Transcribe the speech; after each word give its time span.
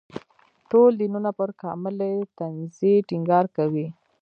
ټول 0.69 0.91
دینونه 1.01 1.29
پر 1.39 1.49
کاملې 1.61 2.13
تنزیې 2.37 2.93
ټینګار 3.07 3.45
کوي. 3.57 3.87